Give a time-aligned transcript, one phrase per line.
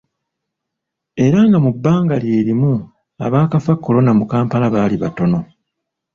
[1.25, 2.73] Era nga mu bbanga lye limu
[3.25, 5.39] abaakafa Corona mu Kampala bali bataano.